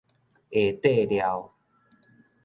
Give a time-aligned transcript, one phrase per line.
[0.49, 1.53] 下塊廖